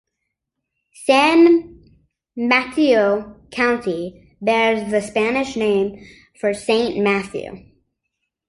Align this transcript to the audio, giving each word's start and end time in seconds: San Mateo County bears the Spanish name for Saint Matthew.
San 1.05 1.79
Mateo 2.35 3.35
County 3.51 4.35
bears 4.41 4.89
the 4.89 4.99
Spanish 4.99 5.55
name 5.55 6.03
for 6.39 6.55
Saint 6.55 6.97
Matthew. 6.97 7.65